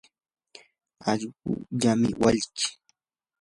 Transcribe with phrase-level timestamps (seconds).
[1.09, 2.69] allquullami walkii.